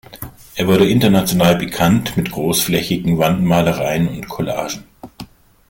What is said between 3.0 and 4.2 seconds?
Wandmalereien